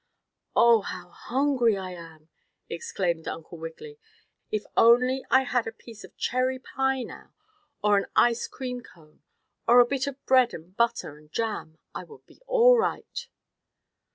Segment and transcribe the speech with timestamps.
[0.55, 2.29] "Oh, how hungry I am!"
[2.67, 3.99] exclaimed Uncle Wiggily.
[4.49, 7.35] "If only I had a piece of cherry pie now,
[7.83, 9.21] or an ice cream cone,
[9.67, 13.27] or a bit of bread and butter and jam I would be all right."